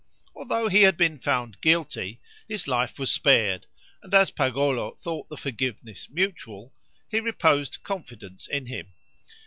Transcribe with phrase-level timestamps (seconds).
[0.35, 3.67] Although he had been found guilty, his life was spared,
[4.01, 6.73] and as Pagolo thought the forgiveness mutual,
[7.07, 8.93] he reposed confidence in him.